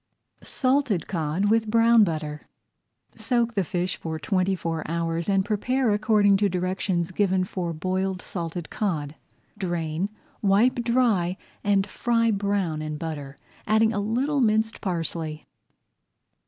[0.41, 2.41] SALTED COD WITH BROWN BUTTER
[3.15, 8.19] Soak the fish for twenty four hours and prepare according to directions given for Boiled
[8.19, 9.13] Salted Cod.
[9.59, 10.09] Drain,
[10.41, 13.37] wipe dry, and fry brown in butter,
[13.67, 15.45] adding a little minced parsley.